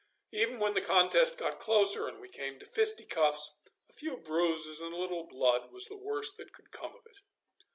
Even 0.31 0.57
when 0.57 0.73
the 0.73 0.81
contest 0.81 1.37
got 1.37 1.59
closer 1.59 2.07
and 2.07 2.19
we 2.19 2.27
came 2.27 2.57
to 2.57 2.65
fisticuffs, 2.65 3.53
a 3.87 3.93
few 3.93 4.17
bruises 4.17 4.81
and 4.81 4.95
a 4.95 4.97
little 4.97 5.27
blood 5.27 5.71
was 5.71 5.85
the 5.85 5.95
worst 5.95 6.37
that 6.37 6.53
could 6.53 6.71
come 6.71 6.95
of 6.95 7.05
it. 7.05 7.19